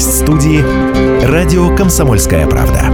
[0.00, 0.62] Гость студии–
[1.26, 2.86] радио «Комсомольская правда».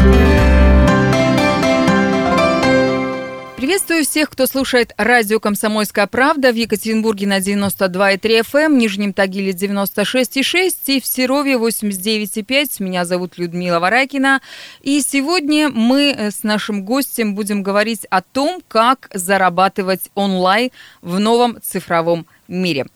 [3.57, 9.53] Приветствую всех, кто слушает радио «Комсомольская правда» в Екатеринбурге на 92,3 FM, эм, Нижнем Тагиле
[9.53, 12.83] 96,6 и в Серове 89,5.
[12.83, 14.41] Меня зовут Людмила Варакина.
[14.83, 21.21] И сегодня мы э, с нашим гостем будем говорить о том, как зарабатывать онлайн в
[21.21, 22.87] новом цифровом мире.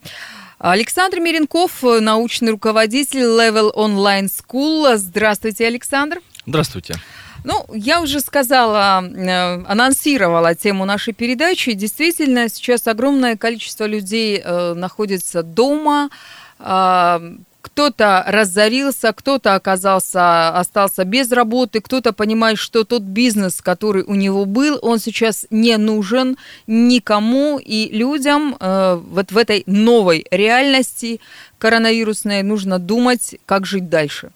[0.62, 4.94] Александр Миренков, научный руководитель Level Online School.
[4.98, 6.20] Здравствуйте, Александр.
[6.46, 6.96] Здравствуйте.
[7.44, 11.72] Ну, я уже сказала, э, анонсировала тему нашей передачи.
[11.72, 16.10] Действительно, сейчас огромное количество людей э, находится дома,
[16.58, 24.14] э, кто-то разорился, кто-то оказался, остался без работы, кто-то понимает, что тот бизнес, который у
[24.14, 26.36] него был, он сейчас не нужен
[26.66, 31.20] никому и людям э, вот в этой новой реальности
[31.58, 34.30] коронавирусной нужно думать, как жить дальше.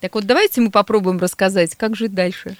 [0.00, 2.56] Так вот, давайте мы попробуем рассказать, как жить дальше.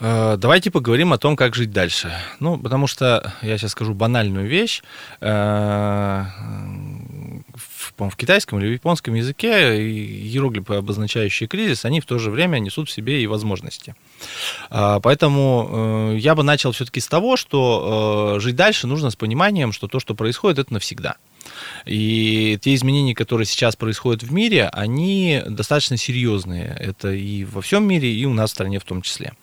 [0.00, 2.12] Э, давайте поговорим о том, как жить дальше.
[2.40, 4.82] Ну, потому что я сейчас скажу банальную вещь.
[7.98, 12.58] Э, в, китайском или в японском языке иероглифы, обозначающие кризис, они в то же время
[12.58, 13.94] несут в себе и возможности.
[14.70, 19.72] А, поэтому э, я бы начал все-таки с того, что жить дальше нужно с пониманием,
[19.72, 21.16] что то, что происходит, это навсегда.
[21.86, 26.76] И те изменения, которые сейчас происходят в мире, они достаточно серьезные.
[26.78, 29.34] Это и во всем мире, и у нас в стране в том числе.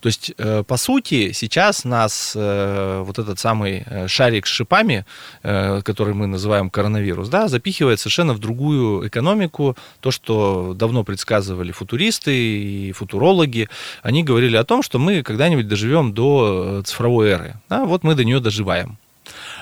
[0.00, 5.04] То есть, э, по сути, сейчас нас э, вот этот самый э, шарик с шипами,
[5.42, 9.76] который мы называем коронавирус, да, запихивает совершенно в другую экономику.
[10.00, 13.68] То, что давно предсказывали футуристы и футурологи,
[14.02, 17.54] они говорили о том, что мы когда-нибудь доживем до цифровой эры.
[17.68, 18.98] Да, вот мы до нее доживаем.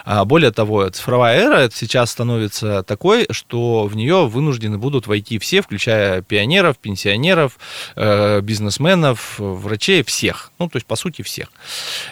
[0.06, 5.62] А более того, цифровая эра сейчас становится такой, что в нее вынуждены будут войти все,
[5.62, 7.58] включая пионеров, пенсионеров,
[7.96, 10.52] э, бизнесменов, врачей, всех.
[10.60, 11.48] Ну, то есть, по сути, всех.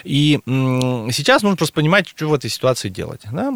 [0.03, 3.21] И сейчас нужно просто понимать, что в этой ситуации делать.
[3.31, 3.53] Да?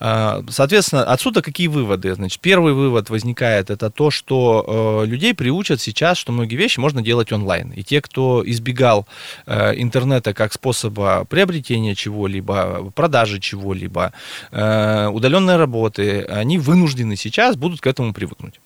[0.00, 2.14] А, соответственно, отсюда какие выводы?
[2.14, 7.02] Значит, первый вывод возникает, это то, что э, людей приучат сейчас, что многие вещи можно
[7.02, 7.70] делать онлайн.
[7.72, 9.06] И те, кто избегал
[9.44, 14.12] э, интернета как способа приобретения чего-либо, продажи чего чего-либо,
[14.52, 18.60] э, удаленной работы, они вынуждены сейчас будут к этому привыкнуть.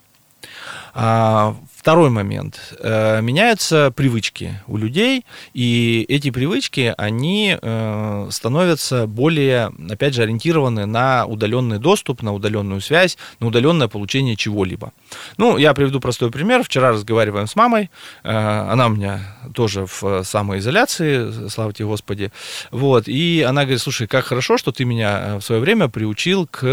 [0.95, 2.75] А, второй момент.
[2.81, 10.87] Э, меняются привычки у людей, и эти привычки, они э, становятся более, опять же, ориентированы
[10.87, 14.93] на удаленный доступ, на удаленную связь, на удаленное получение чего-либо.
[15.37, 16.65] Ну, я приведу простой пример.
[16.65, 17.91] Вчера разговариваем с мамой,
[18.25, 19.21] э, она у меня
[19.55, 22.33] тоже в самоизоляции, слава тебе Господи,
[22.71, 26.67] вот, и она говорит, слушай, как хорошо, что ты меня в свое время приучил к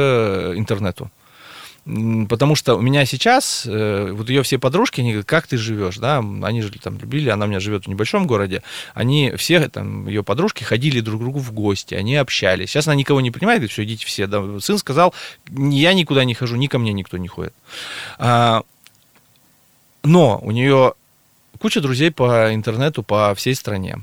[0.55, 1.09] интернету.
[1.85, 5.97] Потому что у меня сейчас, э, вот ее все подружки, они говорят, как ты живешь,
[5.97, 8.63] да, они же там любили, она у меня живет в небольшом городе,
[8.95, 12.71] они все, там, ее подружки ходили друг к другу в гости, они общались.
[12.71, 14.25] Сейчас она никого не понимает, говорит, все, идите все.
[14.25, 14.59] Да.
[14.61, 15.13] Сын сказал,
[15.51, 17.53] я никуда не хожу, ни ко мне никто не ходит.
[18.17, 18.63] А,
[20.03, 20.93] но у нее
[21.59, 23.99] куча друзей по интернету по всей стране.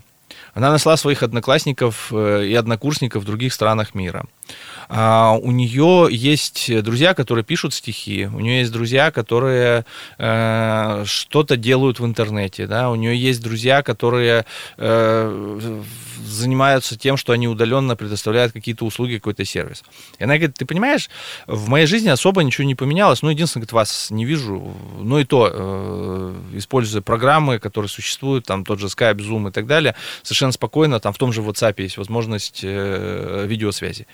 [0.54, 4.24] Она нашла своих одноклассников э, и однокурсников в других странах мира.
[4.88, 9.86] А, у нее есть друзья, которые пишут стихи, у нее есть друзья, которые
[10.18, 14.44] э, что-то делают в интернете, да, у нее есть друзья, которые
[14.76, 15.82] э,
[16.26, 19.82] занимаются тем, что они удаленно предоставляют какие-то услуги, какой-то сервис.
[20.18, 21.08] И она говорит, ты понимаешь,
[21.46, 25.24] в моей жизни особо ничего не поменялось, ну, единственное, говорит, вас не вижу, ну, и
[25.24, 30.52] то, э, используя программы, которые существуют, там, тот же Skype, Zoom и так далее, совершенно
[30.52, 34.06] спокойно, там, в том же WhatsApp есть возможность э, видеосвязи.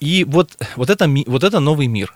[0.00, 2.14] И вот, вот, это, вот это новый мир.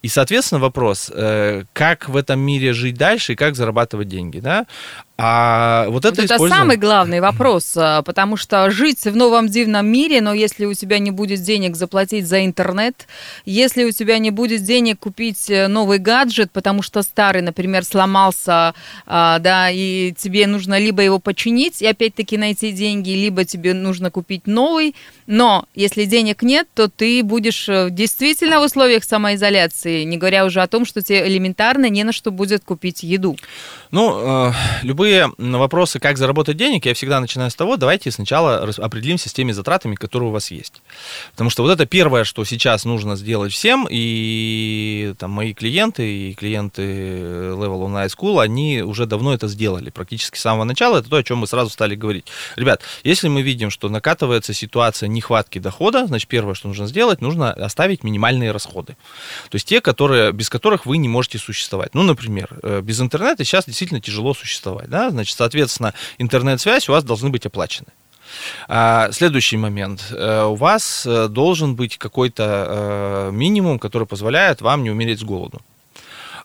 [0.00, 4.66] И, соответственно, вопрос, э, как в этом мире жить дальше и как зарабатывать деньги, да?
[5.20, 9.84] А вот это, вот это самый главный вопрос, а, потому что жить в новом дивном
[9.84, 13.08] мире, но если у тебя не будет денег заплатить за интернет,
[13.44, 18.74] если у тебя не будет денег купить э, новый гаджет, потому что старый, например, сломался,
[19.06, 24.12] а, да, и тебе нужно либо его починить и опять-таки найти деньги, либо тебе нужно
[24.12, 24.94] купить новый,
[25.26, 30.62] но если денег нет, то ты будешь э, действительно в условиях самоизоляции, не говоря уже
[30.62, 33.36] о том, что тебе элементарно не на что будет купить еду.
[33.90, 34.52] Ну, э,
[35.08, 39.52] любые вопросы, как заработать денег, я всегда начинаю с того, давайте сначала определимся с теми
[39.52, 40.82] затратами, которые у вас есть.
[41.32, 46.34] Потому что вот это первое, что сейчас нужно сделать всем, и там мои клиенты, и
[46.34, 51.16] клиенты Level Online School, они уже давно это сделали, практически с самого начала, это то,
[51.16, 52.26] о чем мы сразу стали говорить.
[52.56, 57.52] Ребят, если мы видим, что накатывается ситуация нехватки дохода, значит, первое, что нужно сделать, нужно
[57.52, 58.96] оставить минимальные расходы.
[59.48, 61.94] То есть те, которые, без которых вы не можете существовать.
[61.94, 64.88] Ну, например, э, без интернета сейчас действительно тяжело существовать.
[64.90, 64.97] Да?
[65.10, 67.88] Значит, соответственно, интернет-связь у вас должны быть оплачены.
[68.68, 70.06] А, следующий момент.
[70.10, 75.60] Э, у вас э, должен быть какой-то минимум, который позволяет вам не умереть с голоду.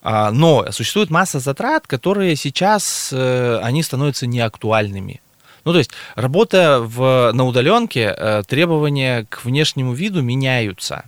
[0.01, 5.21] А, но существует масса затрат, которые сейчас, они становятся неактуальными.
[5.65, 11.05] Ну, то есть, работа в, на удаленке, требования к внешнему виду меняются.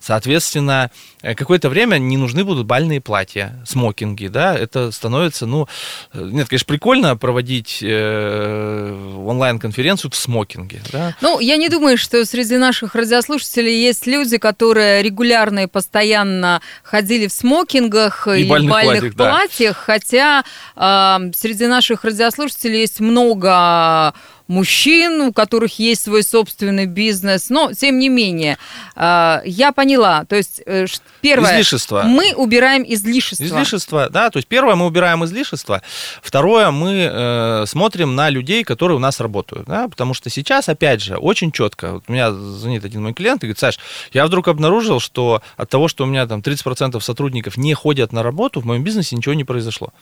[0.00, 0.90] Соответственно,
[1.22, 5.68] э, какое-то время не нужны будут бальные платья, смокинги, да, это становится, ну,
[6.12, 11.16] э, нет, конечно, прикольно проводить э, онлайн-конференцию в смокинге, да.
[11.20, 17.26] Ну, я не думаю, что среди наших радиослушателей есть люди, которые регулярно и постоянно ходили
[17.26, 19.92] в смокингах и, и бальных, бальных платьях, платьях да.
[19.92, 20.44] хотя
[20.76, 24.14] э, среди наших радиослушателей есть много
[24.48, 28.58] мужчин, у которых есть свой собственный бизнес, но тем не менее,
[28.96, 30.86] а, я поняла, то есть э,
[31.20, 32.02] первое, излишество.
[32.04, 33.44] мы убираем излишество.
[33.44, 35.82] Излишество, да, то есть первое, мы убираем излишество,
[36.22, 41.02] второе, мы э, смотрим на людей, которые у нас работают, да, потому что сейчас, опять
[41.02, 43.78] же, очень четко, вот у меня звонит один мой клиент и говорит, Саш,
[44.12, 48.22] я вдруг обнаружил, что от того, что у меня там 30% сотрудников не ходят на
[48.22, 49.92] работу, в моем бизнесе ничего не произошло.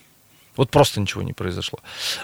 [0.56, 1.78] Вот просто ничего не произошло.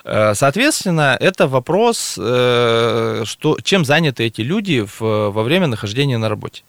[0.05, 6.29] Э, соответственно, это вопрос, э, что, чем заняты эти люди в, во время нахождения на
[6.29, 6.63] работе.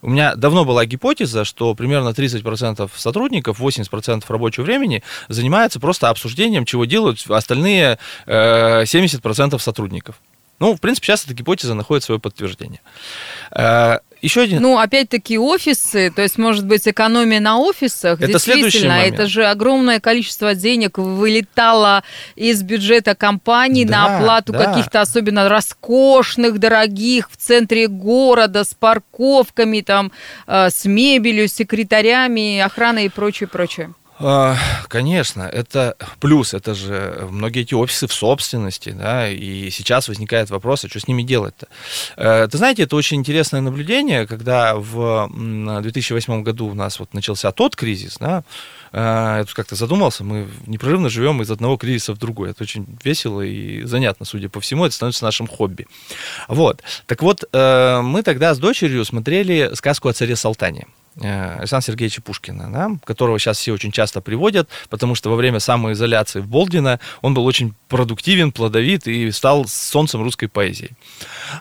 [0.00, 6.64] У меня давно была гипотеза, что примерно 30% сотрудников, 80% рабочего времени занимаются просто обсуждением,
[6.64, 10.20] чего делают остальные 70% э, сотрудников.
[10.60, 12.80] Ну, в принципе, сейчас эта гипотеза находит свое подтверждение.
[14.20, 14.62] Еще один.
[14.62, 18.20] Ну, опять-таки офисы, то есть, может быть, экономия на офисах.
[18.20, 22.02] Это Действительно, это же огромное количество денег вылетало
[22.34, 24.64] из бюджета компаний да, на оплату да.
[24.64, 30.10] каких-то особенно роскошных, дорогих в центре города с парковками, там,
[30.46, 33.94] э, с мебелью, секретарями, охраной и прочее, прочее.
[34.20, 34.56] А,
[34.88, 40.84] конечно, это плюс, это же многие эти офисы в собственности, да, и сейчас возникает вопрос,
[40.84, 41.68] а что с ними делать-то?
[42.16, 45.30] Э, ты знаете, это очень интересное наблюдение, когда в
[45.82, 48.42] 2008 году у нас вот начался тот кризис, да,
[48.90, 52.50] э, я тут как-то задумался, мы непрерывно живем из одного кризиса в другой.
[52.50, 55.86] Это очень весело и занятно, судя по всему, это становится нашим хобби.
[56.48, 56.82] Вот.
[57.06, 60.88] Так вот, э, мы тогда с дочерью смотрели сказку о царе Салтане.
[61.20, 65.58] Э, Александра Сергеевича Пушкина, да, которого сейчас все очень часто приводят, потому что во время
[65.58, 70.90] самоизоляции в Болдино он был очень продуктивен, плодовит и стал солнцем русской поэзии.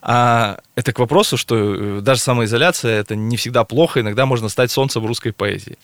[0.01, 4.69] А это к вопросу, что э, даже самоизоляция это не всегда плохо, иногда можно стать
[4.69, 5.77] солнцем русской поэзии.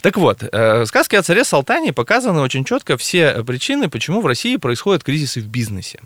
[0.00, 4.26] Так вот, э, в сказке о царе Салтане показаны очень четко все причины, почему в
[4.26, 6.00] России происходят кризисы в бизнесе.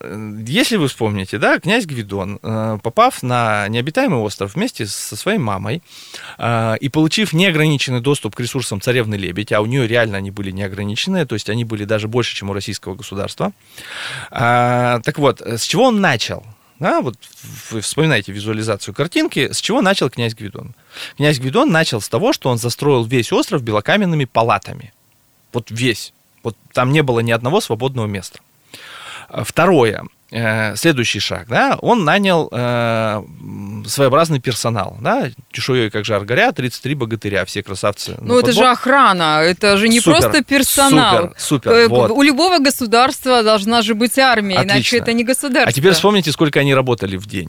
[0.00, 5.38] А, если вы вспомните, да, князь Гвидон, э, попав на необитаемый остров вместе со своей
[5.38, 5.82] мамой
[6.38, 10.50] а, и получив неограниченный доступ к ресурсам царевны Лебедь, а у нее реально они были
[10.50, 13.52] неограниченные, то есть они были даже больше, чем у российского государства.
[14.30, 16.44] Так вот, с чего он начал?
[16.78, 17.16] Да, вот
[17.70, 19.50] вы вспоминаете визуализацию картинки.
[19.52, 20.74] С чего начал князь Гвидон?
[21.16, 24.92] Князь Гвидон начал с того, что он застроил весь остров белокаменными палатами.
[25.52, 26.12] Вот весь.
[26.42, 28.40] Вот там не было ни одного свободного места.
[29.44, 30.04] Второе.
[30.32, 33.22] Э, следующий шаг, да, он нанял э,
[33.86, 38.16] своеобразный персонал, да, чешуей, как жар горят, 33 богатыря, все красавцы.
[38.20, 41.16] Ну, это же охрана, это же не супер, просто персонал.
[41.16, 42.10] Супер, супер, э, вот.
[42.10, 44.74] У любого государства должна же быть армия, Отлично.
[44.74, 45.70] иначе это не государство.
[45.70, 47.48] А теперь вспомните, сколько они работали в день.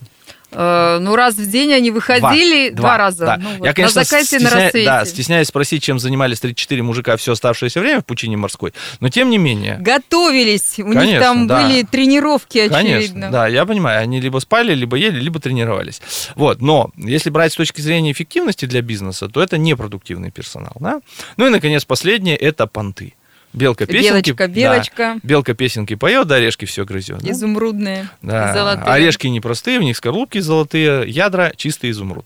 [0.52, 3.26] Э, ну, раз в день они выходили два, два раза.
[3.26, 3.38] Да.
[3.38, 4.50] Ну, вот, Я, конечно, на закате, стесня...
[4.50, 4.86] на рассвете.
[4.86, 9.30] Да, стесняюсь спросить, чем занимались 34 мужика все оставшееся время в пучине морской, но тем
[9.30, 9.78] не менее.
[9.80, 11.62] Готовились, у конечно, них там да.
[11.62, 12.82] были тренировки, очевидно.
[12.82, 16.02] Конечно, да, я понимаю, они либо спали, либо ели, либо тренировались.
[16.36, 21.02] Вот, но если брать с точки зрения эффективности для бизнеса, то это непродуктивный персонал, да?
[21.36, 23.14] Ну и, наконец, последнее– это понты.
[23.58, 24.32] Белка песенки.
[24.32, 25.14] Белочка, белочка.
[25.16, 27.20] Да, белка песенки поет, да, орешки все грызет.
[27.20, 27.32] Да?
[27.32, 28.54] Изумрудные, да.
[28.54, 28.86] золотые.
[28.86, 32.26] Орешки непростые, в них скорлупки золотые, ядра чистый изумруд.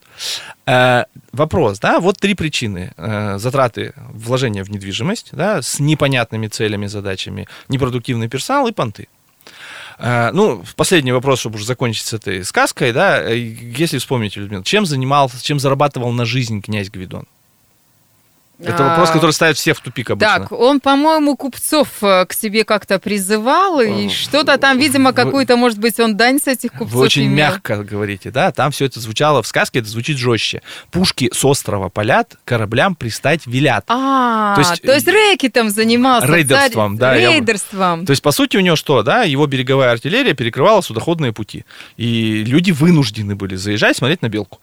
[0.66, 2.92] Э, вопрос, да, вот три причины.
[2.98, 9.08] Э, затраты вложения в недвижимость, да, с непонятными целями, задачами, непродуктивный персонал и понты.
[9.98, 14.64] Э, ну, последний вопрос, чтобы уже закончить с этой сказкой, да, э, если вспомните, Людмила,
[14.64, 17.26] чем занимался, чем зарабатывал на жизнь князь Гвидон?
[18.64, 20.40] Это вопрос, который ставит всех в тупик обычно.
[20.42, 25.80] Так, он, по-моему, купцов э, к себе как-то призывал, и что-то там, видимо, какую-то, может
[25.80, 27.36] быть, он дань с этих купцов Вы очень имел.
[27.38, 28.52] мягко говорите, да?
[28.52, 30.62] Там все это звучало в сказке, это звучит жестче.
[30.92, 33.86] Пушки с острова палят, кораблям пристать велят.
[33.88, 36.28] А, То то есть, есть, рэкетом занимался.
[36.28, 38.06] царь- рейдерством, да, я- Рейдерством.
[38.06, 39.24] То есть, по сути, у него что, да?
[39.24, 41.66] Его береговая артиллерия перекрывала судоходные пути.
[41.98, 44.60] И люди вынуждены были заезжать, смотреть на белку.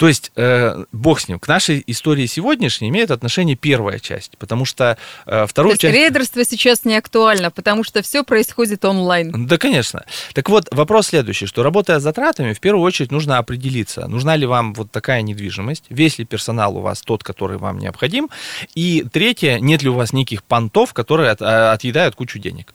[0.00, 4.64] То есть, э, бог с ним, к нашей истории сегодняшней имеет отношение первая часть, потому
[4.64, 5.94] что э, То вторую есть часть...
[5.94, 9.46] рейдерство сейчас не актуально, потому что все происходит онлайн.
[9.46, 10.06] Да, конечно.
[10.32, 14.46] Так вот, вопрос следующий, что работая с затратами, в первую очередь нужно определиться, нужна ли
[14.46, 18.30] вам вот такая недвижимость, весь ли персонал у вас тот, который вам необходим,
[18.74, 22.72] и третье, нет ли у вас неких понтов, которые от- а, отъедают кучу денег.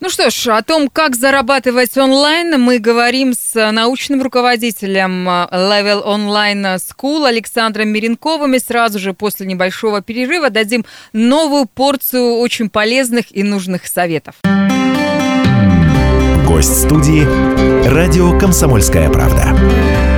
[0.00, 6.06] Ну что ж, о том, как зарабатывать онлайн, мы говорим с научным руководителем э, Level
[6.06, 8.54] Online School Александром Миренковым.
[8.54, 14.36] И сразу же после небольшого перерыва дадим новую порцию очень полезных и нужных советов.
[16.46, 17.26] Гость студии
[17.88, 20.17] «Радио Комсомольская правда».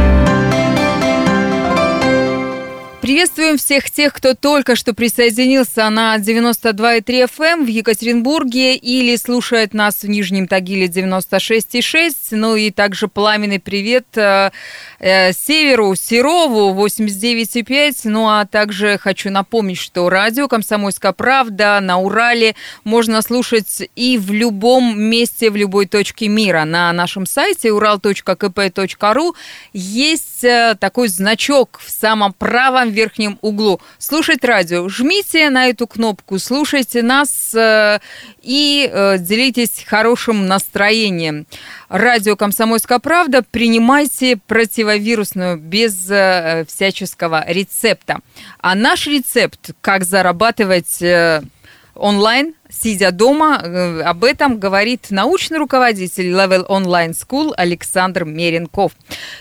[3.01, 9.73] Приветствуем всех тех, кто только что присоединился на 92,3 FM эм в Екатеринбурге или слушает
[9.73, 12.13] нас в Нижнем Тагиле 96,6.
[12.33, 14.51] Ну и также пламенный привет э,
[14.99, 18.01] э, Северу, Серову 89,5.
[18.05, 22.55] Ну а также хочу напомнить, что радио «Комсомольская правда» на Урале
[22.85, 26.65] можно слушать и в любом месте, в любой точке мира.
[26.65, 29.35] На нашем сайте ural.kp.ru
[29.73, 33.81] есть э, такой значок в самом правом верхнем углу.
[33.99, 34.89] Слушать радио.
[34.89, 38.01] Жмите на эту кнопку, слушайте нас э,
[38.43, 41.47] и э, делитесь хорошим настроением.
[41.89, 43.43] Радио «Комсомольская правда».
[43.51, 45.95] Принимайте противовирусную без
[46.69, 48.21] всяческого рецепта.
[48.61, 51.03] А наш рецепт, как зарабатывать
[52.01, 53.61] онлайн, сидя дома.
[53.63, 58.93] Э, Об этом говорит научный руководитель Level Online School Александр Меренков.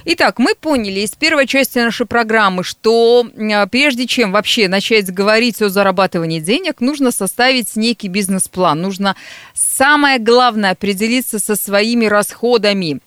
[0.06, 5.62] Итак, мы поняли из первой части нашей программы, что э, прежде чем вообще начать говорить
[5.62, 8.82] о зарабатывании денег, нужно составить некий бизнес-план.
[8.82, 9.16] Нужно
[9.54, 13.00] самое главное определиться со своими расходами.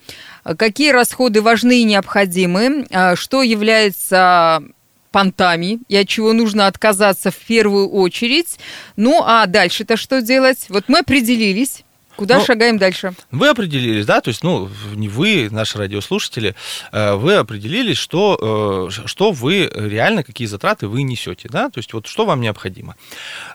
[0.45, 4.63] Э, Какие расходы важны и необходимы, э, что является
[5.13, 8.59] понтами и от чего нужно отказаться в первую очередь.
[8.97, 10.67] Ну, а дальше-то что делать?
[10.69, 11.85] Вот мы определились.
[12.17, 13.15] Куда Ну, шагаем дальше?
[13.31, 16.55] Вы определились, да, то есть, ну, не вы, наши радиослушатели,
[16.93, 21.93] э, вы определились, что, э, что вы реально, какие затраты вы несете, да, то есть,
[21.93, 22.97] вот что вам необходимо.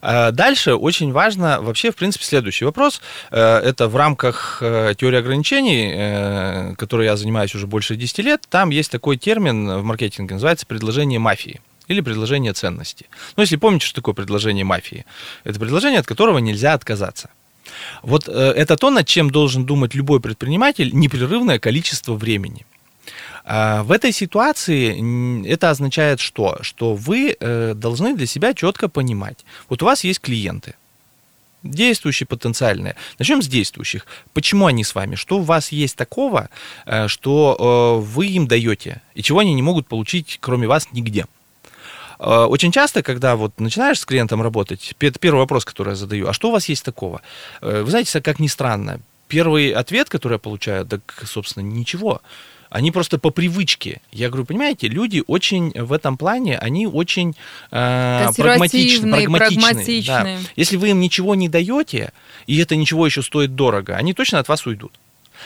[0.01, 3.01] Э, Дальше очень важно вообще, в принципе, следующий вопрос.
[3.31, 9.17] Это в рамках теории ограничений, которой я занимаюсь уже больше 10 лет, там есть такой
[9.17, 13.07] термин в маркетинге, называется предложение мафии или предложение ценности.
[13.35, 15.05] Ну, если помните, что такое предложение мафии,
[15.43, 17.29] это предложение, от которого нельзя отказаться.
[18.03, 22.65] Вот э, это то, над чем должен думать любой предприниматель непрерывное количество времени.
[23.45, 26.57] А, В этой ситуации это означает что?
[26.61, 29.45] Что вы э, должны для себя четко понимать.
[29.69, 30.75] Вот у вас есть клиенты,
[31.63, 32.95] действующие, потенциальные.
[33.19, 34.05] Начнем с действующих.
[34.33, 35.15] Почему они с вами?
[35.15, 36.49] Что у вас есть такого,
[36.85, 41.25] э, что вы им даете, и чего они не могут получить, кроме вас, нигде?
[42.19, 46.33] Э, Очень часто, когда вот начинаешь с клиентом работать, первый вопрос, который я задаю, а
[46.33, 47.21] что у вас есть такого?
[47.61, 52.21] Э, Вы знаете, как ни странно, первый ответ, который я получаю, так, собственно, ничего.
[52.69, 54.01] Они просто по привычке.
[54.11, 57.33] Я говорю, понимаете, люди очень в этом плане, они очень
[57.71, 59.61] э, прагматичны, прагматичны.
[59.61, 60.21] да.
[60.21, 60.39] прагматичные.
[60.57, 62.11] Если вы им ничего не даете,
[62.45, 64.91] и это ничего еще стоит дорого, они точно от вас уйдут.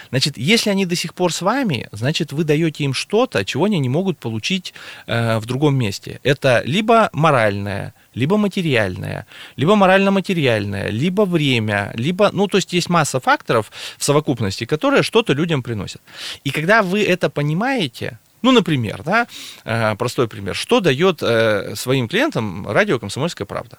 [0.10, 3.80] Значит, если они до сих пор с вами, значит, вы даете им что-то, чего они
[3.80, 4.74] не могут получить
[5.08, 6.20] э, в другом месте.
[6.24, 13.20] Это либо моральное, либо материальное, либо морально-материальное, либо время, либо, ну, то есть есть масса
[13.20, 16.02] факторов в совокупности, которые что-то людям приносят.
[16.44, 19.28] И когда вы это понимаете, ну, например, да,
[19.66, 23.78] э, простой пример, что дает э, своим клиентам радио «Комсомольская правда»?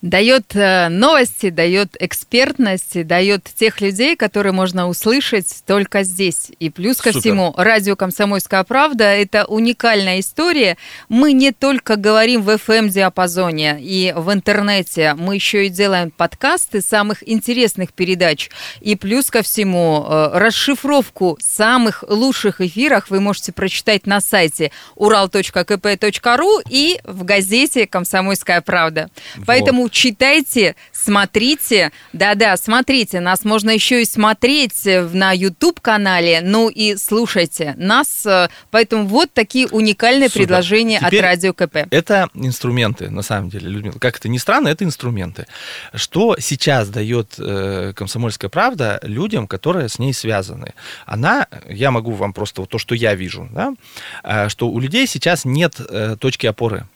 [0.00, 6.52] Дает э, новости, дает экспертность, дает тех людей, которые можно услышать только здесь.
[6.60, 7.20] И плюс ко Супер.
[7.20, 10.76] всему, радио «Комсомольская правда»— это уникальная история.
[11.08, 17.28] Мы не только говорим в FM-диапазоне и в интернете, мы еще и делаем подкасты самых
[17.28, 18.50] интересных передач.
[18.80, 26.62] И плюс ко всему, э, расшифровку самых лучших эфиров вы можете прочитать на сайте ural.kp.ru
[26.70, 29.10] и в газете «Комсомольская правда».
[29.34, 29.46] Вот.
[29.46, 31.92] Поэтому Поэтому читайте, смотрите.
[32.12, 33.20] Да-да, смотрите.
[33.20, 36.40] Нас можно еще и смотреть на YouTube-канале.
[36.42, 38.26] Ну и слушайте нас.
[38.70, 40.46] Поэтому вот такие уникальные Супер.
[40.46, 41.76] предложения Теперь от Радио КП.
[41.90, 43.98] Это инструменты, на самом деле, Людмила.
[43.98, 45.46] Как это ни странно, это инструменты.
[45.94, 50.74] Что сейчас дает э, «Комсомольская правда» людям, которые с ней связаны?
[51.06, 53.74] Она, я могу вам просто вот то, что я вижу, да,
[54.24, 56.86] э, что у людей сейчас нет э, точки опоры.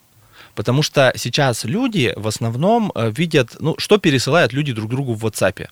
[0.55, 5.25] Потому что сейчас люди в основном э, видят, ну, что пересылают люди друг другу в
[5.25, 5.69] WhatsApp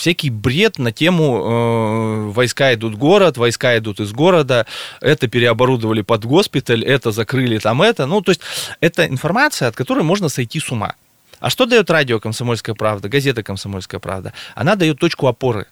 [0.00, 4.66] всякий бред на тему э, войска идут в город, войска идут из города,
[5.00, 8.06] это переоборудовали под госпиталь, это закрыли там это.
[8.06, 8.40] Ну, то есть
[8.80, 10.94] это информация, от которой можно сойти с ума.
[11.38, 14.32] А что дает радио «Комсомольская правда», газета «Комсомольская правда»?
[14.54, 15.66] Она дает точку опоры.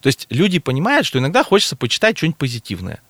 [0.00, 3.00] То есть люди понимают, что иногда хочется почитать что-нибудь позитивное.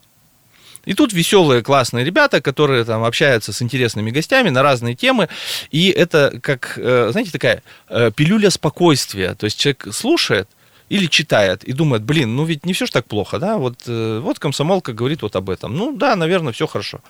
[0.87, 5.28] И тут веселые, классные ребята, которые там общаются с интересными гостями на разные темы.
[5.71, 9.35] И это как, э, знаете, такая э, пилюля спокойствия.
[9.35, 10.49] То есть человек слушает,
[10.88, 14.21] или читает и думает, блин, ну ведь не все ж так плохо, да, вот, э,
[14.23, 15.76] вот комсомолка говорит вот об этом.
[15.76, 17.00] Ну да, наверное, все хорошо.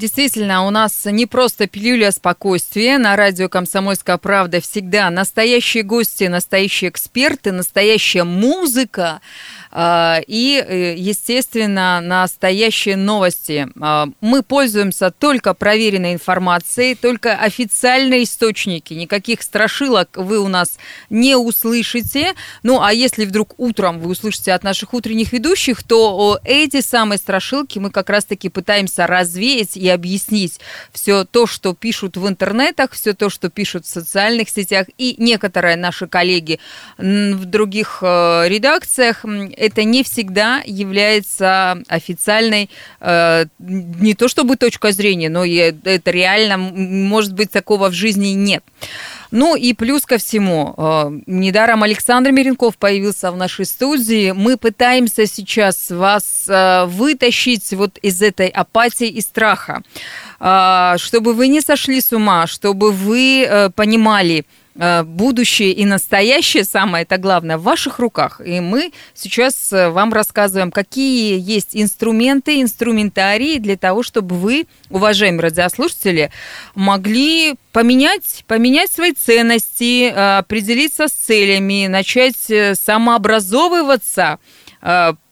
[0.00, 2.96] Действительно, у нас не просто пилюля спокойствия.
[2.96, 9.20] На радио «Комсомольская правда» всегда настоящие гости, настоящие эксперты, настоящая музыка.
[9.72, 13.68] А, и, э, естественно, настоящие новости.
[13.78, 18.94] А, мы пользуемся только проверенной информацией, только официальные источники.
[18.94, 20.78] Никаких страшилок вы у нас
[21.08, 22.34] не услышите.
[22.62, 27.78] Ну, а если вдруг утром вы услышите от наших утренних ведущих, то эти самые страшилки
[27.78, 30.60] мы как раз-таки пытаемся развеять и объяснить
[30.92, 35.76] все то, что пишут в интернетах, все то, что пишут в социальных сетях, и некоторые
[35.76, 36.60] наши коллеги
[36.98, 42.70] в других э, редакциях это не всегда является официальной,
[43.00, 48.28] э, не то чтобы точка зрения, но и это реально, может быть, такого в жизни
[48.28, 48.64] нет.
[49.30, 54.32] Ну и плюс ко всему, э, недаром Александр Миренков появился в нашей студии.
[54.32, 59.82] Мы пытаемся сейчас вас э, вытащить вот из этой апатии и страха,
[60.40, 64.44] э, чтобы вы не сошли с ума, чтобы вы э, понимали,
[65.04, 68.40] будущее и настоящее, самое это главное, в ваших руках.
[68.44, 75.42] И мы сейчас э, вам рассказываем, какие есть инструменты, инструментарии для того, чтобы вы, уважаемые
[75.42, 76.30] радиослушатели,
[76.74, 82.36] могли поменять, поменять свои ценности, э, определиться с целями, начать
[82.78, 84.38] самообразовываться,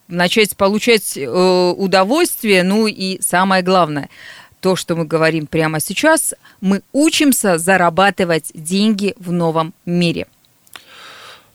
[0.09, 4.09] начать получать удовольствие, ну и самое главное–
[4.61, 10.27] то, что мы говорим прямо сейчас, мы учимся зарабатывать деньги в новом мире.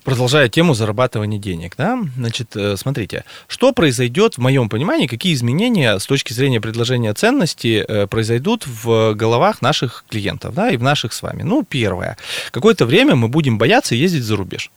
[0.03, 5.97] Продолжая тему зарабатывания денег, да, значит, э, смотрите, что произойдет, в моем понимании, какие изменения
[5.97, 11.13] с точки зрения предложения ценности э, произойдут в головах наших клиентов, да, и в наших
[11.13, 11.43] с вами.
[11.43, 12.17] Ну, первое,
[12.51, 14.71] какое-то время мы будем бояться ездить за рубеж.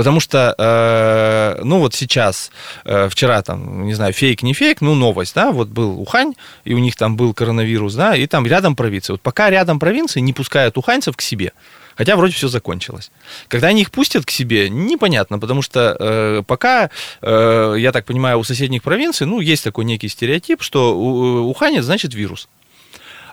[0.00, 2.50] Потому что, э, ну вот сейчас,
[2.86, 6.32] э, вчера там, не знаю, фейк, не фейк, ну новость, да, вот был Ухань,
[6.64, 9.12] и у них там был коронавирус, да, и там рядом провинция.
[9.12, 11.52] Вот пока рядом провинции не пускают уханьцев к себе,
[11.96, 13.10] Хотя вроде все закончилось.
[13.48, 16.88] Когда они их пустят к себе, непонятно, потому что э, пока,
[17.20, 22.14] э, я так понимаю, у соседних провинций, ну, есть такой некий стереотип, что уханец значит
[22.14, 22.48] вирус.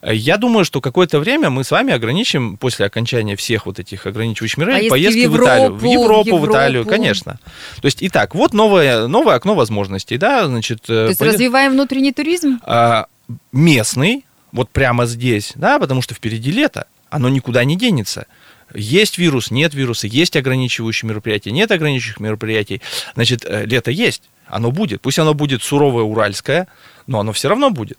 [0.01, 4.57] Я думаю, что какое-то время мы с вами ограничим после окончания всех вот этих ограничивающих
[4.57, 5.73] мероприятий поездки в, Европу, в Италию.
[5.73, 7.39] В Европу, Европу, в Италию, конечно.
[7.81, 10.83] То есть, итак, вот новое, новое окно возможностей, да, значит...
[10.83, 11.33] Э, То есть поезд...
[11.33, 12.60] развиваем внутренний туризм?
[12.63, 13.07] А,
[13.51, 18.27] местный, вот прямо здесь, да, потому что впереди лето, оно никуда не денется.
[18.73, 22.81] Есть вирус, нет вируса, есть ограничивающие мероприятия, нет ограничивающих мероприятий.
[23.15, 25.01] Значит, э, лето есть, оно будет.
[25.01, 26.67] Пусть оно будет суровое уральское,
[27.05, 27.97] но оно все равно будет.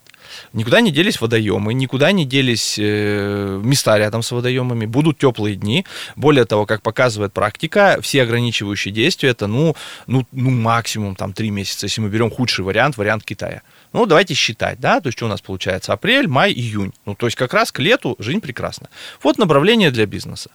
[0.53, 5.85] Никуда не делись водоемы, никуда не делись э, места рядом с водоемами, будут теплые дни.
[6.15, 9.75] Более того, как показывает практика, все ограничивающие действия это ну,
[10.07, 13.61] ну, ну максимум там три месяца, если мы берем худший вариант, вариант Китая.
[13.93, 15.93] Ну, давайте считать, да, то есть что у нас получается?
[15.93, 16.93] Апрель, май, июнь.
[17.05, 18.89] Ну, то есть как раз к лету жизнь прекрасна.
[19.23, 20.49] Вот направление для бизнеса.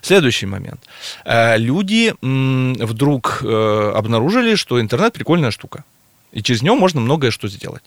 [0.00, 0.80] Следующий момент.
[1.24, 5.84] Э, люди вдруг э, обнаружили, что интернет прикольная штука.
[6.32, 7.82] И через него можно многое что сделать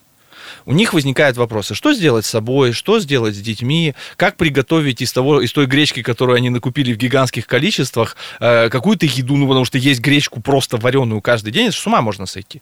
[0.66, 5.12] у них возникают вопросы, что сделать с собой, что сделать с детьми, как приготовить из,
[5.12, 9.66] того, из той гречки, которую они накупили в гигантских количествах, э, какую-то еду, ну, потому
[9.66, 12.62] что есть гречку просто вареную каждый день, с ума можно сойти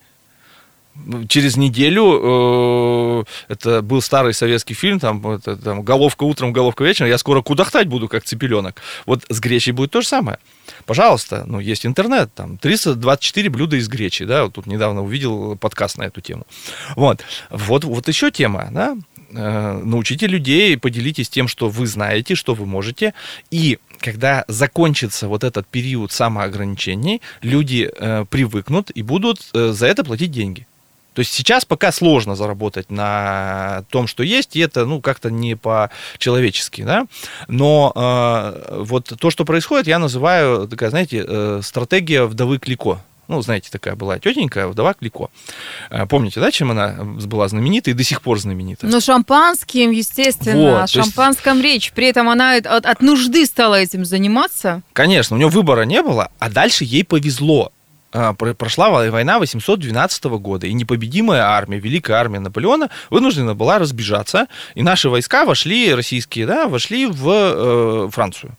[1.27, 7.09] через неделю, э, это был старый советский фильм, там, это, там головка утром, головка вечером,
[7.09, 8.81] я скоро кудахтать буду, как цепеленок.
[9.05, 10.37] Вот с гречей будет то же самое.
[10.85, 15.97] Пожалуйста, ну, есть интернет, там, 324 блюда из гречи, да, вот тут недавно увидел подкаст
[15.97, 16.45] на эту тему.
[16.95, 18.95] Вот, вот, вот еще тема, да,
[19.31, 23.13] э, научите людей, поделитесь тем, что вы знаете, что вы можете,
[23.51, 30.31] и когда закончится вот этот период самоограничений, люди э, привыкнут и будут за это платить
[30.31, 30.67] деньги.
[31.13, 35.55] То есть сейчас пока сложно заработать на том, что есть, и это, ну, как-то не
[35.55, 37.05] по-человечески, да.
[37.47, 42.99] Но э, вот то, что происходит, я называю, такая, знаете, э, стратегия вдовы Клико.
[43.29, 45.29] Ну, знаете, такая была тетенька, вдова Клико.
[45.89, 48.85] Э, помните, да, чем она была знаменита и до сих пор знаменита?
[48.85, 51.91] Ну, шампанским, естественно, Вот, о то есть- шампанском речь.
[51.93, 54.81] При этом она от, от нужды стала этим заниматься.
[54.93, 57.71] Конечно, у нее выбора не было, а дальше ей повезло.
[58.13, 63.79] А, про- Прошла во- война 812 года, и непобедимая армия, великая армия Наполеона, вынуждена была
[63.79, 68.55] разбежаться, и наши войска вошли, российские, да, вошли в э, Францию.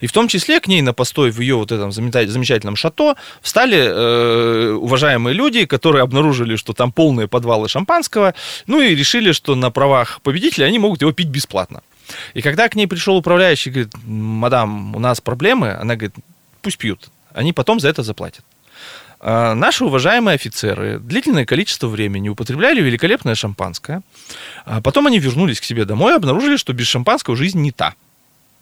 [0.00, 3.78] И в том числе к ней на постой в ее вот этом замечательном шато встали
[3.78, 8.34] э, уважаемые люди, которые обнаружили, что там полные подвалы шампанского,
[8.68, 11.82] ну и решили, что на правах победителя они могут его пить бесплатно.
[12.34, 16.14] И когда к ней пришел управляющий, говорит, мадам, у нас проблемы, она говорит,
[16.60, 18.44] пусть пьют, они потом за это заплатят.
[19.22, 24.02] А, Наши уважаемые офицеры длительное количество времени употребляли великолепное шампанское.
[24.66, 27.94] А Потом они вернулись к себе домой и обнаружили, что без шампанского жизнь не та.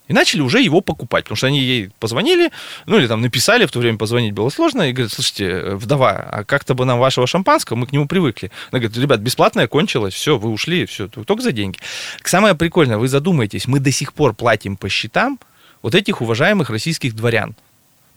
[0.06, 2.50] И начали уже его покупать, потому что они ей позвонили,
[2.86, 6.10] ну или там написали, в то время позвонить было сложно, и говорят, слушайте, э, вдова,
[6.10, 8.50] а как-то бы нам вашего шампанского, мы к нему привыкли.
[8.72, 11.78] Она говорит, ребят, бесплатное кончилось, все, вы ушли, все, только за деньги.
[12.24, 15.38] Самое прикольное, вы задумаетесь, мы до сих пор платим по счетам
[15.80, 17.54] вот этих уважаемых российских дворян.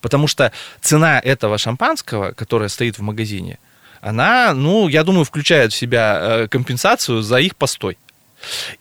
[0.03, 3.57] Потому что цена этого шампанского, которое стоит в магазине,
[4.01, 7.97] она, ну, я думаю, включает в себя э, компенсацию за их постой.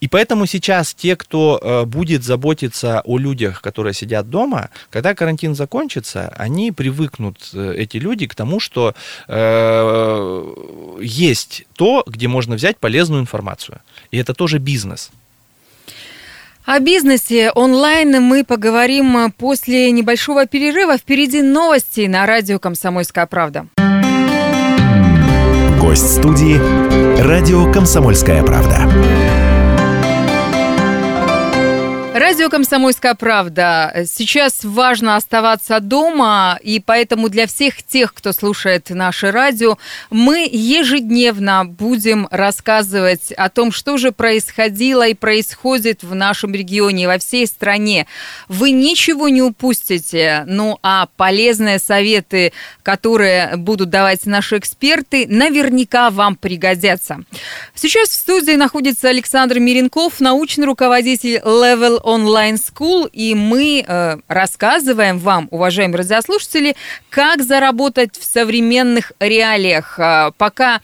[0.01, 5.55] И поэтому сейчас те, кто э, будет заботиться о людях, которые сидят дома, когда карантин
[5.55, 8.97] закончится, они привыкнут, э, эти люди, к тому, что
[9.29, 10.55] э,
[11.01, 13.81] есть то, где можно взять полезную информацию.
[14.11, 15.13] И это тоже бизнес.
[16.65, 20.97] О бизнесе онлайн мы поговорим после небольшого перерыва.
[20.97, 23.67] Впереди новости на радио «Комсомольская правда».
[25.81, 26.61] Гость студии
[27.21, 29.52] «Радио Комсомольская правда».
[32.15, 34.05] Радио «Комсомольская правда».
[34.07, 39.79] Сейчас важно оставаться дома, и поэтому для всех тех, кто слушает наше радио,
[40.11, 47.17] мы ежедневно будем рассказывать о том, что же происходило и происходит в нашем регионе, во
[47.17, 48.07] всей стране.
[48.47, 56.37] Вы ничего не упустите, ну а полезные советы, которые будут давать наши эксперты, наверняка вам
[56.37, 57.25] пригодятся.
[57.75, 65.19] Сейчас в студии находится Александр Миренков, научный руководитель Level Online School, и мы э, рассказываем
[65.19, 66.77] вам, уважаемые радиослушатели,
[67.11, 69.99] как заработать в современных реалиях.
[69.99, 70.81] А, Пока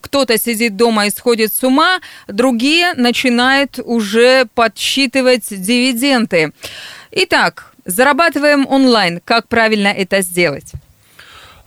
[0.00, 6.52] кто-то сидит дома и сходит с ума, другие начинают уже подсчитывать дивиденды.
[7.10, 9.20] Итак, зарабатываем онлайн.
[9.24, 10.72] Как правильно это сделать?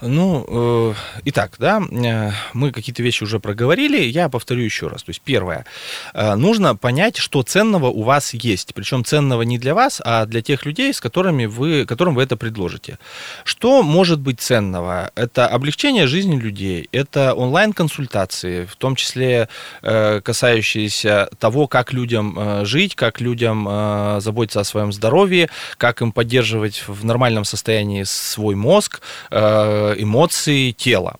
[0.01, 5.03] Ну, э, итак, да, э, мы какие-то вещи уже проговорили, я повторю еще раз.
[5.03, 5.65] То есть, первое,
[6.13, 10.41] э, нужно понять, что ценного у вас есть, причем ценного не для вас, а для
[10.41, 12.99] тех людей, с которыми вы, которым вы это предложите.
[13.45, 15.11] Что может быть ценного?
[15.15, 19.47] Это облегчение жизни людей, это онлайн-консультации, в том числе
[19.81, 26.01] э, касающиеся того, как людям э, жить, как людям э, заботиться о своем здоровье, как
[26.01, 28.99] им поддерживать в нормальном состоянии свой мозг,
[29.31, 31.17] э, эмоции, тело.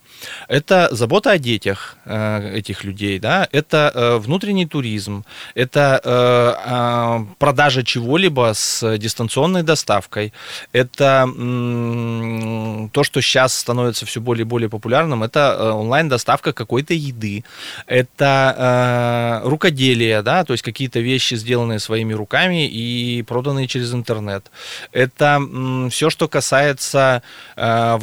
[0.48, 5.26] Это забота о детях э, этих людей, да, это э, внутренний туризм,
[5.56, 10.34] это э, э, продажа чего-либо с дистанционной доставкой,
[10.72, 11.28] это
[12.92, 17.44] то, что сейчас становится все более и более популярным, это э, онлайн-доставка какой-то еды,
[17.88, 24.50] это э, рукоделие, да, то есть какие-то вещи, сделанные своими руками и проданные через интернет.
[24.92, 25.42] Это
[25.92, 27.22] все, что касается
[27.56, 27.98] э,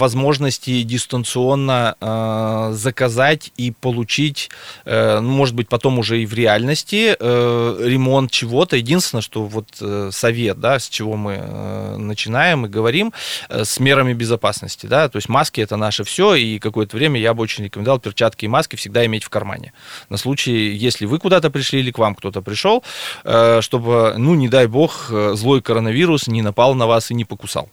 [0.53, 4.51] возможности дистанционно э, заказать и получить,
[4.85, 8.77] э, ну, может быть, потом уже и в реальности э, ремонт чего-то.
[8.77, 13.13] Единственное, что вот э, совет, да, с чего мы э, начинаем и говорим,
[13.49, 17.33] э, с мерами безопасности, да, то есть маски это наше все, и какое-то время я
[17.33, 19.73] бы очень рекомендовал перчатки и маски всегда иметь в кармане.
[20.11, 22.83] На случай, если вы куда-то пришли или к вам кто-то пришел,
[23.25, 27.25] э, чтобы, ну, не дай бог, э, злой коронавирус не напал на вас и не
[27.25, 27.69] покусал.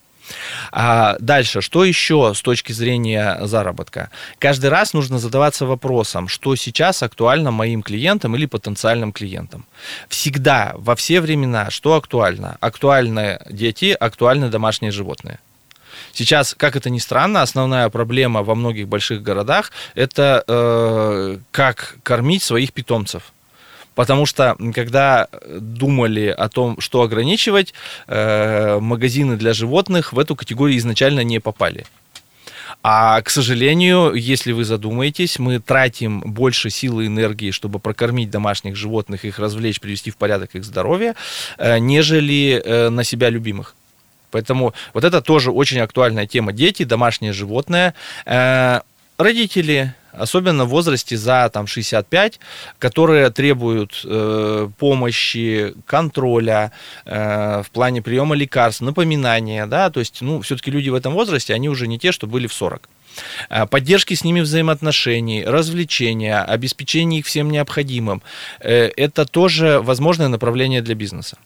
[0.71, 4.09] А дальше, что еще с точки зрения заработка?
[4.39, 9.65] Каждый раз нужно задаваться вопросом, что сейчас актуально моим клиентам или потенциальным клиентам.
[10.07, 12.57] Всегда, во все времена, что актуально?
[12.59, 15.39] Актуальны дети, актуальны домашние животные.
[16.13, 22.43] Сейчас, как это ни странно, основная проблема во многих больших городах это э, как кормить
[22.43, 23.31] своих питомцев.
[23.95, 25.27] Потому что, когда
[25.59, 27.73] думали о том, что ограничивать,
[28.07, 31.85] э, магазины для животных в эту категорию изначально не попали.
[32.81, 38.75] А, к сожалению, если вы задумаетесь, мы тратим больше силы и энергии, чтобы прокормить домашних
[38.77, 41.15] животных, их развлечь, привести в порядок их здоровье,
[41.57, 43.75] э, нежели э, на себя любимых.
[44.31, 46.53] Поэтому вот это тоже очень актуальная тема.
[46.53, 48.79] Дети, домашние животные, э,
[49.17, 52.39] родители, особенно в возрасте за там, 65,
[52.77, 56.71] которые требуют э, помощи, контроля
[57.05, 61.53] э, в плане приема лекарств, напоминания, да, то есть, ну, все-таки люди в этом возрасте,
[61.53, 62.89] они уже не те, что были в 40
[63.49, 68.21] э, поддержки с ними взаимоотношений, развлечения, обеспечение их всем необходимым.
[68.59, 71.37] Э, это тоже возможное направление для бизнеса.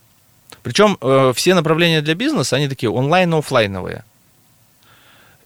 [0.64, 4.04] Причем э, все направления для бизнеса, они такие онлайн-офлайновые.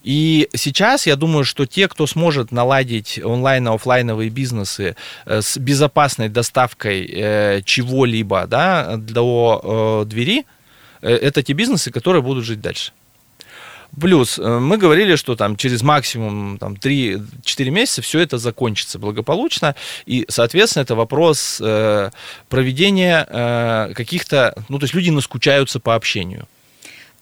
[0.07, 6.29] И сейчас я думаю, что те, кто сможет наладить онлайн офлайновые бизнесы э, с безопасной
[6.29, 10.45] доставкой э, чего-либо да, до э, двери,
[11.01, 12.93] это те бизнесы, которые будут жить дальше.
[13.99, 19.75] Плюс мы говорили, что там через максимум там, 3-4 месяца все это закончится благополучно.
[20.05, 22.11] И, соответственно, это вопрос э,
[22.47, 24.55] проведения э, каких-то...
[24.69, 26.47] Ну, то есть люди наскучаются по общению.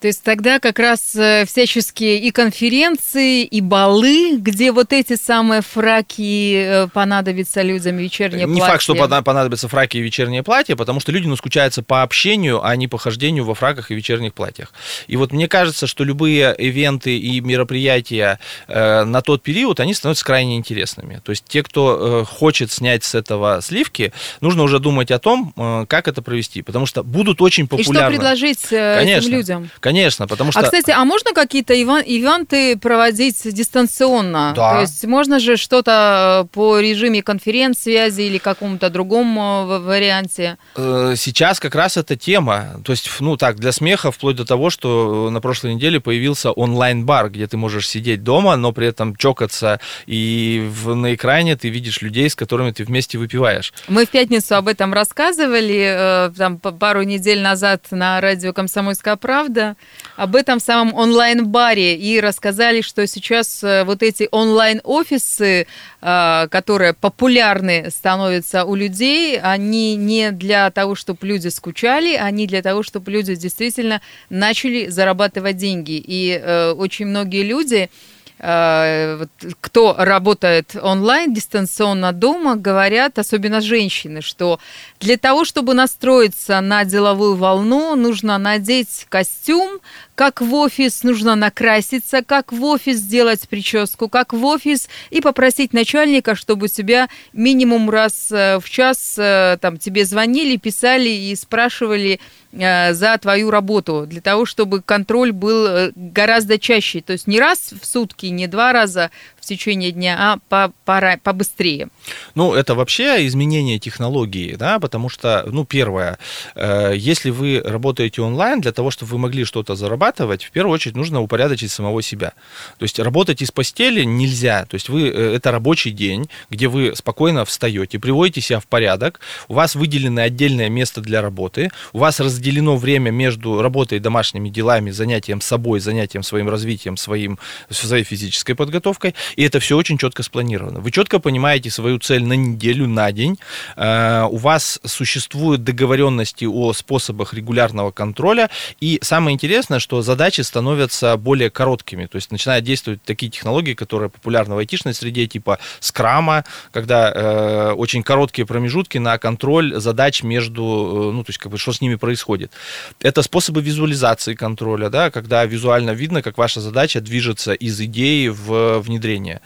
[0.00, 5.62] То есть тогда как раз э, всяческие и конференции, и балы, где вот эти самые
[5.62, 8.72] фраки э, понадобятся людям, вечернее Не платье.
[8.72, 12.88] факт, что понадобятся фраки и вечернее платье, потому что люди наскучаются по общению, а не
[12.88, 14.74] по хождению во фраках и вечерних платьях.
[15.06, 20.26] И вот мне кажется, что любые ивенты и мероприятия э, на тот период, они становятся
[20.26, 21.22] крайне интересными.
[21.24, 25.54] То есть те, кто хочет снять с этого сливки, нужно уже думать о том,
[25.88, 27.92] как это провести, потому что будут очень популярны.
[27.92, 29.26] И что предложить Конечно.
[29.26, 29.70] этим людям?
[29.86, 30.58] Конечно, потому что...
[30.58, 34.52] А, кстати, а можно какие-то ивенты проводить дистанционно?
[34.56, 34.72] Да.
[34.72, 40.58] То есть можно же что-то по режиме конференц-связи или какому-то другому э, варианте?
[40.74, 42.80] Э, сейчас как раз эта тема.
[42.84, 47.30] То есть, ну так, для смеха, вплоть до того, что на прошлой неделе появился онлайн-бар,
[47.30, 52.02] где ты можешь сидеть дома, но при этом чокаться, и в, на экране ты видишь
[52.02, 53.72] людей, с которыми ты вместе выпиваешь.
[53.86, 59.75] Мы в пятницу об этом рассказывали, э, там, пару недель назад на радио «Комсомольская правда»
[60.16, 65.66] об этом самом онлайн-баре и рассказали, что сейчас э, вот эти онлайн-офисы,
[66.00, 72.62] э, которые популярны становятся у людей, они не для того, чтобы люди скучали, они для
[72.62, 76.02] того, чтобы люди действительно начали зарабатывать деньги.
[76.04, 77.90] И э, очень многие люди
[78.38, 84.60] кто работает онлайн, дистанционно дома, говорят, особенно женщины, что
[85.00, 89.80] для того, чтобы настроиться на деловую волну, нужно надеть костюм,
[90.14, 95.72] как в офис нужно накраситься, как в офис сделать прическу, как в офис и попросить
[95.72, 102.14] начальника, чтобы тебя минимум раз э, в час э, там тебе звонили, писали и спрашивали
[102.14, 102.18] э,
[102.58, 107.00] за твою работу, для того, чтобы контроль был гораздо чаще.
[107.00, 109.10] То есть не раз в сутки, не два раза
[109.46, 111.88] течение дня, а по, пора, побыстрее.
[112.34, 116.18] Ну, это вообще изменение технологии, да, потому что, ну, первое,
[116.54, 120.96] э, если вы работаете онлайн, для того, чтобы вы могли что-то зарабатывать, в первую очередь
[120.96, 122.32] нужно упорядочить самого себя.
[122.78, 124.66] То есть работать из постели нельзя.
[124.66, 129.20] То есть вы, э, это рабочий день, где вы спокойно встаете, приводите себя в порядок,
[129.48, 134.48] у вас выделено отдельное место для работы, у вас разделено время между работой и домашними
[134.48, 137.38] делами, занятием собой, занятием своим развитием, своим,
[137.70, 140.80] своей физической подготовкой, и это все очень четко спланировано.
[140.80, 143.38] Вы четко понимаете свою цель на неделю, на день.
[143.76, 148.50] Э, у вас существуют договоренности о способах регулярного контроля.
[148.80, 152.06] И самое интересное, что задачи становятся более короткими.
[152.06, 157.72] То есть начинают действовать такие технологии, которые популярны в айтишной среде, типа скрама, когда э,
[157.72, 160.62] очень короткие промежутки на контроль задач между,
[161.10, 162.52] э, ну, то есть как бы что с ними происходит.
[163.00, 168.78] Это способы визуализации контроля, да, когда визуально видно, как ваша задача движется из идеи в
[168.80, 169.40] внедрение обучения.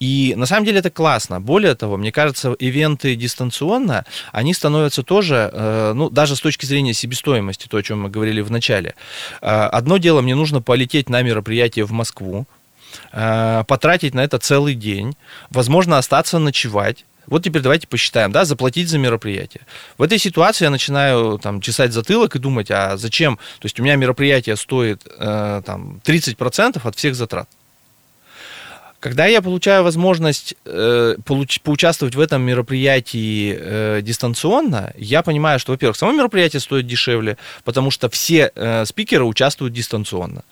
[0.00, 1.40] И на самом деле это классно.
[1.40, 6.94] Более того, мне кажется, ивенты дистанционно, они становятся тоже, э, ну, даже с точки зрения
[6.94, 8.94] себестоимости, то, о чем мы говорили в начале.
[9.40, 12.46] Э, одно дело, мне нужно полететь на мероприятие в Москву,
[13.12, 15.14] э, потратить на это целый день,
[15.50, 19.62] возможно, остаться ночевать, вот теперь давайте посчитаем, да, заплатить за мероприятие.
[19.96, 23.36] В этой ситуации я начинаю там чесать затылок и думать, а зачем?
[23.36, 27.48] То есть у меня мероприятие стоит э, там 30% от всех затрат.
[29.04, 35.72] Когда я получаю возможность э, получ, поучаствовать в этом мероприятии э, дистанционно, я понимаю, что,
[35.72, 40.42] во-первых, само мероприятие стоит дешевле, потому что все э, спикеры участвуют дистанционно.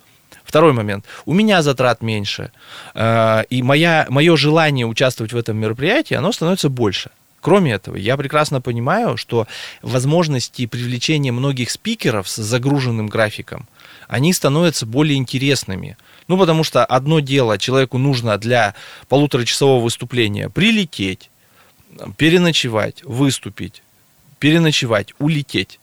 [0.44, 1.06] Второй момент.
[1.24, 2.52] У меня затрат меньше,
[2.94, 7.10] э, и моя, мое желание участвовать в этом мероприятии, оно становится больше.
[7.40, 9.46] Кроме этого, я прекрасно понимаю, что
[9.80, 13.66] возможности привлечения многих спикеров с загруженным графиком,
[14.08, 15.96] они становятся более интересными.
[16.32, 18.74] Ну, потому что одно дело, человеку нужно для
[19.10, 21.28] полуторачасового выступления прилететь,
[22.16, 23.82] переночевать, выступить,
[24.38, 25.78] переночевать, улететь.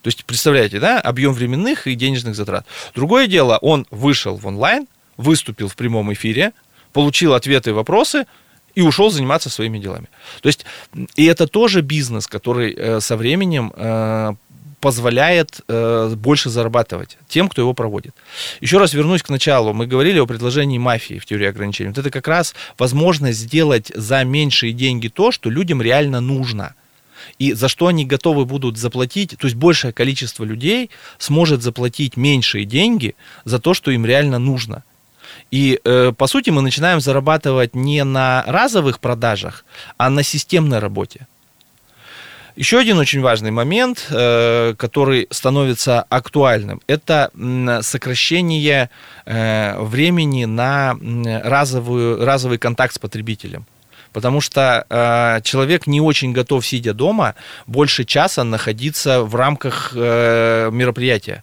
[0.00, 2.64] То есть, представляете, да, объем временных и денежных затрат.
[2.94, 4.86] Другое дело, он вышел в онлайн,
[5.18, 6.52] выступил в прямом эфире,
[6.94, 8.24] получил ответы и вопросы,
[8.74, 10.08] и ушел заниматься своими делами.
[10.40, 10.64] То есть,
[11.16, 14.32] и это тоже бизнес, который э, со временем э,
[14.80, 18.14] позволяет э, больше зарабатывать тем, кто его проводит.
[18.60, 19.72] Еще раз вернусь к началу.
[19.72, 21.88] Мы говорили о предложении мафии в теории ограничений.
[21.88, 26.74] Вот это как раз возможность сделать за меньшие деньги то, что людям реально нужно.
[27.38, 32.64] И за что они готовы будут заплатить, то есть большее количество людей сможет заплатить меньшие
[32.64, 34.84] деньги за то, что им реально нужно.
[35.50, 39.64] И, э, по сути, мы начинаем зарабатывать не на разовых продажах,
[39.96, 41.26] а на системной работе.
[42.56, 47.30] Еще один очень важный момент, э, который становится актуальным, это
[47.82, 48.88] сокращение
[49.26, 50.96] э, времени на
[51.44, 53.66] разовую, разовый контакт с потребителем.
[54.14, 57.34] Потому что э, человек не очень готов, сидя дома,
[57.66, 61.42] больше часа находиться в рамках э, мероприятия.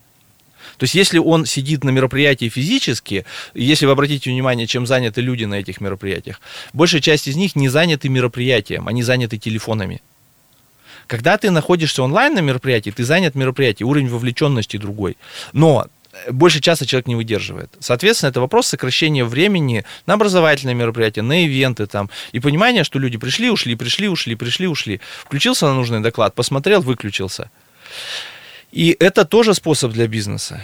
[0.78, 5.46] То есть, если он сидит на мероприятии физически, если вы обратите внимание, чем заняты люди
[5.46, 6.42] на этих мероприятиях,
[6.74, 10.02] большая часть из них не заняты мероприятием, они заняты телефонами.
[11.08, 15.18] Когда ты находишься онлайн на мероприятии, ты занят мероприятием, уровень вовлеченности другой.
[15.52, 15.88] Но
[16.30, 17.72] больше часа человек не выдерживает.
[17.80, 23.18] Соответственно, это вопрос сокращения времени на образовательные мероприятия, на ивенты там, и понимание, что люди
[23.18, 25.02] пришли, ушли, пришли, ушли, пришли, ушли.
[25.26, 27.50] Включился на нужный доклад, посмотрел, выключился.
[28.72, 30.62] И это тоже способ для бизнеса.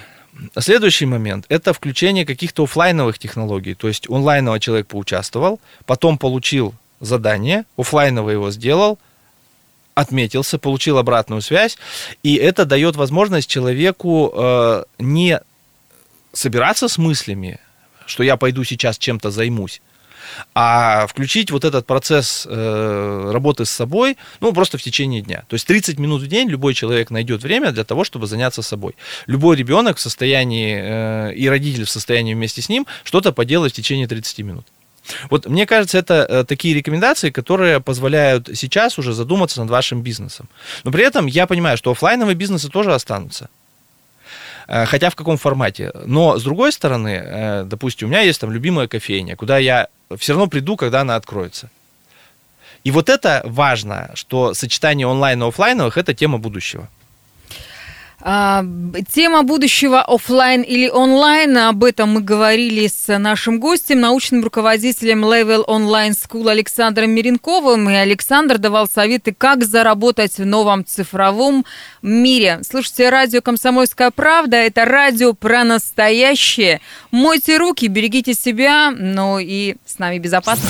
[0.58, 3.73] Следующий момент– это включение каких-то офлайновых технологий.
[3.73, 8.99] То есть онлайново человек поучаствовал, потом получил задание, офлайново его сделал,
[9.99, 11.77] отметился, получил обратную связь,
[12.23, 15.41] и это дает возможность человеку э, не
[16.31, 17.59] собираться с мыслями,
[18.05, 19.81] что я пойду сейчас чем-то займусь,
[20.55, 25.43] а включить вот этот процесс э, работы с собой, ну, просто в течение дня.
[25.49, 28.95] То есть 30 минут в день любой человек найдет время для того, чтобы заняться собой.
[29.27, 33.75] Любой ребенок в состоянии, э, и родитель в состоянии вместе с ним что-то поделать в
[33.75, 34.65] течение 30 минут.
[35.30, 40.48] Вот мне кажется, это э, такие рекомендации, которые позволяют сейчас уже задуматься над вашим бизнесом.
[40.84, 43.50] Но при этом я понимаю, что офлайновые бизнесы тоже останутся.
[44.67, 45.91] Э, хотя в каком формате.
[46.06, 50.34] Но, с другой стороны, э, допустим, у меня есть там любимая кофейня, куда я все
[50.34, 51.69] равно приду, когда она откроется.
[52.84, 56.88] И вот это важно, что сочетание онлайн и офлайновых– это тема будущего.
[58.21, 58.65] А,
[59.13, 65.65] тема будущего офлайн или онлайн, об этом мы говорили с нашим гостем, научным руководителем Level
[65.65, 67.89] Online School Александром Миренковым.
[67.89, 71.65] И Александр давал советы, как заработать в новом цифровом
[72.01, 72.60] мире.
[72.69, 74.58] Слушайте радио «Комсомольская правда».
[74.58, 76.82] Это радио про настоящее.
[77.12, 80.69] Мойте руки, берегите себя, ну и с нами безопасно.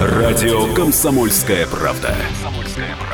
[0.00, 2.14] Радио «Комсомольская правда».